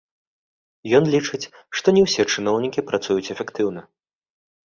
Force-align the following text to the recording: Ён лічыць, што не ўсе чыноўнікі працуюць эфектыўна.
Ён 0.99 1.03
лічыць, 1.15 1.41
што 1.81 1.87
не 1.97 2.01
ўсе 2.07 2.23
чыноўнікі 2.35 2.85
працуюць 2.89 3.31
эфектыўна. 3.37 3.81